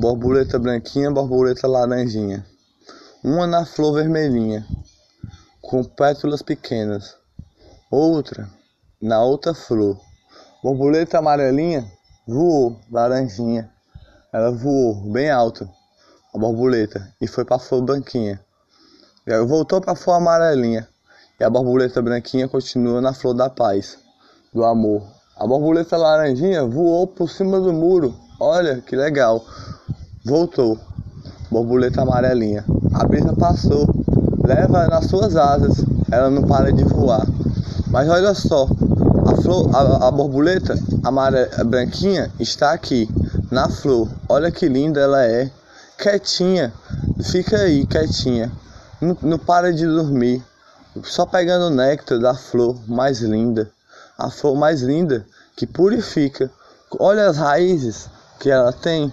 borboleta 0.00 0.58
branquinha, 0.58 1.10
borboleta 1.10 1.68
laranjinha. 1.68 2.46
Uma 3.22 3.46
na 3.46 3.66
flor 3.66 3.92
vermelhinha, 3.92 4.66
com 5.60 5.84
pétalas 5.84 6.40
pequenas. 6.40 7.14
Outra 7.90 8.48
na 9.00 9.22
outra 9.22 9.52
flor. 9.52 10.00
Borboleta 10.62 11.18
amarelinha 11.18 11.84
voou, 12.26 12.80
laranjinha. 12.90 13.70
Ela 14.32 14.50
voou 14.50 14.94
bem 15.12 15.30
alto, 15.30 15.68
a 16.34 16.38
borboleta, 16.38 17.12
e 17.20 17.26
foi 17.26 17.44
para 17.44 17.56
a 17.56 17.60
flor 17.60 17.82
branquinha. 17.82 18.40
E 19.26 19.32
aí 19.34 19.44
voltou 19.44 19.82
para 19.82 19.92
a 19.92 19.96
flor 19.96 20.14
amarelinha. 20.14 20.88
E 21.38 21.44
a 21.44 21.50
borboleta 21.50 22.00
branquinha 22.00 22.48
continua 22.48 23.02
na 23.02 23.12
flor 23.12 23.34
da 23.34 23.50
paz, 23.50 23.98
do 24.50 24.64
amor. 24.64 25.06
A 25.36 25.46
borboleta 25.46 25.98
laranjinha 25.98 26.64
voou 26.64 27.06
por 27.06 27.28
cima 27.28 27.60
do 27.60 27.72
muro. 27.72 28.14
Olha 28.38 28.80
que 28.80 28.96
legal. 28.96 29.44
Voltou. 30.22 30.78
Borboleta 31.50 32.02
amarelinha. 32.02 32.62
A 32.92 33.06
brisa 33.06 33.34
passou. 33.34 33.88
Leva 34.46 34.86
nas 34.86 35.06
suas 35.06 35.34
asas. 35.34 35.82
Ela 36.12 36.28
não 36.28 36.42
para 36.42 36.70
de 36.70 36.84
voar. 36.84 37.26
Mas 37.88 38.06
olha 38.06 38.34
só. 38.34 38.68
A, 39.26 39.40
flor, 39.40 39.74
a, 39.74 40.08
a 40.08 40.10
borboleta 40.10 40.74
amarela, 41.02 41.64
branquinha 41.64 42.30
está 42.38 42.72
aqui. 42.72 43.08
Na 43.50 43.70
flor. 43.70 44.08
Olha 44.28 44.50
que 44.50 44.68
linda 44.68 45.00
ela 45.00 45.24
é. 45.24 45.50
Quietinha. 45.96 46.70
Fica 47.22 47.56
aí, 47.56 47.86
quietinha. 47.86 48.52
Não, 49.00 49.16
não 49.22 49.38
para 49.38 49.72
de 49.72 49.86
dormir. 49.86 50.44
Só 51.02 51.24
pegando 51.24 51.68
o 51.68 51.74
néctar 51.74 52.18
da 52.18 52.34
flor 52.34 52.76
mais 52.86 53.20
linda. 53.20 53.70
A 54.18 54.28
flor 54.28 54.54
mais 54.54 54.82
linda 54.82 55.24
que 55.56 55.66
purifica. 55.66 56.50
Olha 56.98 57.26
as 57.26 57.38
raízes 57.38 58.10
que 58.38 58.50
ela 58.50 58.70
tem 58.70 59.10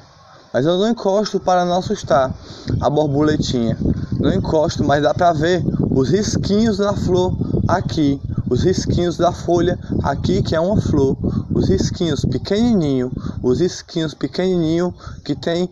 mas 0.57 0.66
eu 0.66 0.75
não 0.75 0.89
encosto 0.89 1.39
para 1.39 1.63
não 1.63 1.77
assustar 1.77 2.34
a 2.81 2.89
borboletinha. 2.89 3.77
Não 4.19 4.33
encosto, 4.33 4.83
mas 4.83 5.03
dá 5.03 5.13
para 5.13 5.31
ver 5.31 5.63
os 5.91 6.09
risquinhos 6.09 6.80
da 6.80 6.94
flor 6.94 7.31
aqui, 7.67 8.19
os 8.50 8.63
risquinhos 8.63 9.17
da 9.17 9.31
folha 9.31 9.78
aqui 10.02 10.41
que 10.41 10.55
é 10.55 10.59
uma 10.59 10.81
flor, 10.81 11.16
os 11.53 11.69
risquinhos 11.69 12.25
pequenininho, 12.25 13.11
os 13.44 13.59
risquinhos 13.59 14.16
pequenininho 14.16 14.91
que 15.23 15.35
tem 15.35 15.69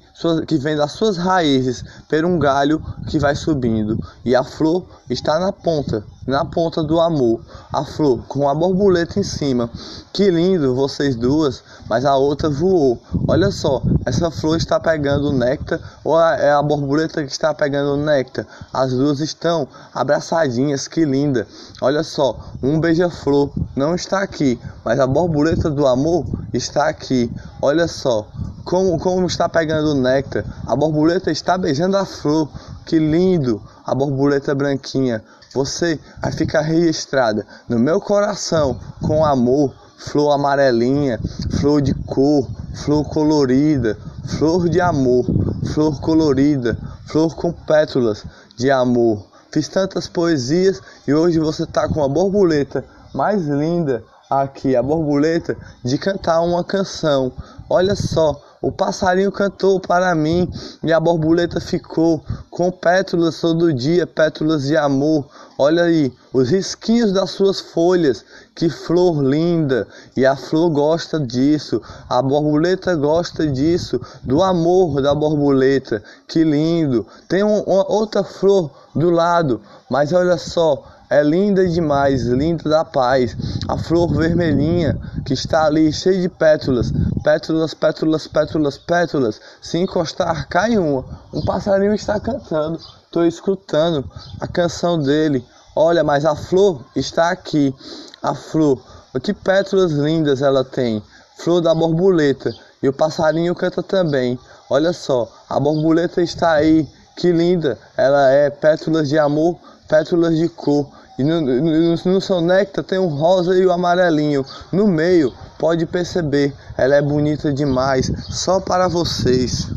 que 0.48 0.60
vem 0.60 0.76
das 0.76 0.92
suas 0.92 1.18
raízes 1.18 1.84
por 2.08 2.24
um 2.24 2.38
galho 2.38 2.80
que 3.08 3.18
vai 3.18 3.36
subindo 3.36 3.98
e 4.24 4.36
a 4.36 4.44
flor 4.44 4.86
está 5.10 5.40
na 5.40 5.52
ponta 5.52 6.06
na 6.26 6.44
ponta 6.44 6.82
do 6.82 7.00
amor, 7.00 7.40
a 7.72 7.86
flor 7.86 8.20
com 8.28 8.50
a 8.50 8.56
borboleta 8.56 9.20
em 9.20 9.24
cima. 9.24 9.70
Que 10.12 10.32
lindo 10.32 10.74
vocês 10.74 11.16
duas, 11.16 11.64
mas 11.88 12.04
a 12.04 12.16
outra 12.16 12.50
voou. 12.50 13.00
Olha 13.28 13.52
só, 13.52 13.82
essa 14.06 14.32
flor 14.32 14.58
está 14.58 14.80
pegando 14.80 15.32
néctar 15.32 15.80
ou 16.04 16.20
é 16.20 16.52
a 16.52 16.62
borboleta 16.62 17.24
que 17.24 17.32
está 17.32 17.54
pegando 17.54 17.98
néctar? 17.98 18.48
As 18.74 18.92
duas 18.92 19.20
estão 19.20 19.68
abraçadinhas, 19.94 20.88
que 20.88 21.06
linda. 21.06 21.48
Olha 21.82 22.04
só, 22.04 22.38
um 22.62 22.80
beija-flor 22.80 23.52
não 23.76 23.94
está 23.94 24.22
aqui, 24.22 24.60
mas 24.84 25.00
a 25.00 25.06
borboleta 25.06 25.70
do 25.70 25.86
amor 25.86 26.26
está 26.54 26.88
aqui. 26.90 27.32
Olha 27.62 27.88
só, 27.88 28.28
como, 28.64 28.98
como 28.98 29.28
está 29.28 29.48
pegando 29.48 29.94
néctar. 29.94 30.44
A 30.66 30.76
borboleta 30.76 31.32
está 31.32 31.58
beijando 31.58 31.96
a 31.98 32.06
flor. 32.06 32.50
Que 32.86 33.00
lindo! 33.00 33.62
A 33.84 33.96
borboleta 33.96 34.54
branquinha. 34.54 35.24
Você 35.54 36.00
vai 36.22 36.32
ficar 36.32 36.62
registrada 36.62 37.46
no 37.68 37.80
meu 37.80 38.00
coração 38.00 38.80
com 39.02 39.26
amor, 39.26 39.74
flor 39.98 40.34
amarelinha, 40.34 41.20
flor 41.60 41.82
de 41.82 41.94
cor, 41.94 42.48
flor 42.76 43.04
colorida, 43.06 43.98
flor 44.38 44.70
de 44.70 44.80
amor, 44.80 45.26
flor 45.74 46.00
colorida, 46.00 46.78
flor 47.08 47.36
com 47.36 47.52
pétalas 47.52 48.24
de 48.56 48.70
amor. 48.70 49.26
Fiz 49.52 49.68
tantas 49.68 50.08
poesias 50.08 50.80
e 51.08 51.14
hoje 51.14 51.40
você 51.40 51.64
está 51.64 51.88
com 51.88 52.04
a 52.04 52.08
borboleta 52.08 52.86
mais 53.14 53.48
linda 53.48 54.04
aqui, 54.30 54.76
a 54.76 54.84
borboleta 54.84 55.58
de 55.84 55.98
cantar 55.98 56.42
uma 56.42 56.64
canção. 56.64 57.32
Olha 57.70 57.96
só, 57.96 58.40
o 58.66 58.72
passarinho 58.72 59.32
cantou 59.32 59.80
para 59.80 60.16
mim 60.16 60.52
e 60.84 60.92
a 60.92 61.00
borboleta 61.00 61.62
ficou 61.62 62.26
com 62.50 62.72
pétalas 62.72 63.40
todo 63.40 63.72
dia, 63.72 64.08
pétalas 64.08 64.64
de 64.64 64.76
amor. 64.76 65.28
Olha 65.56 65.84
aí, 65.84 66.12
os 66.34 66.50
risquinhos 66.50 67.12
das 67.12 67.30
suas 67.30 67.60
folhas, 67.60 68.26
que 68.56 68.68
flor 68.68 69.24
linda! 69.24 69.88
E 70.18 70.26
a 70.26 70.36
flor 70.36 70.72
gosta 70.72 71.20
disso, 71.20 71.80
a 72.10 72.20
borboleta 72.24 72.96
gosta 72.96 73.46
disso, 73.46 74.02
do 74.24 74.42
amor 74.42 75.00
da 75.00 75.14
borboleta, 75.14 76.02
que 76.28 76.44
lindo! 76.44 77.06
Tem 77.30 77.44
um, 77.44 77.60
uma 77.60 77.88
outra 77.88 78.24
flor 78.24 78.72
do 78.96 79.12
lado, 79.12 79.62
mas 79.92 80.12
olha 80.12 80.40
só, 80.40 80.84
é 81.08 81.22
linda 81.22 81.68
demais, 81.68 82.26
linda 82.26 82.68
da 82.68 82.84
paz. 82.84 83.38
A 83.68 83.78
flor 83.78 84.12
vermelhinha 84.12 85.00
que 85.24 85.34
está 85.34 85.66
ali, 85.66 85.94
cheia 85.94 86.20
de 86.20 86.30
pétalas, 86.30 86.92
pétalas, 87.26 87.74
pétalas, 87.74 88.28
pétalas, 88.28 88.78
pétalas. 88.78 89.42
Se 89.60 89.80
encostar, 89.80 90.48
cai 90.48 90.78
uma. 90.78 91.04
Um 91.34 91.44
passarinho 91.44 91.96
está 91.96 92.20
cantando. 92.20 92.80
Estou 93.04 93.26
escutando 93.26 94.06
a 94.40 94.48
canção 94.48 95.00
dele. 95.00 95.44
Olha, 95.76 96.04
mas 96.04 96.24
a 96.24 96.36
flor 96.36 96.86
está 96.96 97.32
aqui. 97.32 97.74
A 98.22 98.36
flor, 98.36 98.80
que 99.24 99.34
pétalas 99.34 99.92
lindas 99.92 100.44
ela 100.44 100.64
tem. 100.64 101.02
Flor 101.40 101.62
da 101.62 101.74
borboleta. 101.74 102.54
E 102.84 102.88
o 102.88 102.94
passarinho 102.94 103.56
canta 103.56 103.82
também. 103.82 104.38
Olha 104.70 104.94
só, 104.94 105.28
a 105.50 105.60
borboleta 105.60 106.22
está 106.22 106.52
aí. 106.52 106.88
Que 107.16 107.32
linda 107.32 107.78
ela 107.98 108.32
é. 108.32 108.50
Pétalas 108.50 109.10
de 109.10 109.18
amor 109.18 109.58
pétalas 109.88 110.38
de 110.38 110.50
cor. 110.50 110.88
E 111.18 111.24
no, 111.24 111.40
no, 111.40 111.96
no 111.96 112.22
seu 112.22 112.42
néctar 112.42 112.84
tem 112.84 112.98
o 112.98 113.08
rosa 113.08 113.56
e 113.56 113.66
o 113.66 113.72
amarelinho. 113.72 114.46
No 114.72 114.88
meio, 114.88 115.34
pode 115.58 115.86
perceber, 115.86 116.54
ela 116.78 116.96
é 116.96 117.02
bonita 117.02 117.54
demais, 117.54 118.12
só 118.30 118.60
para 118.60 118.88
vocês. 118.88 119.68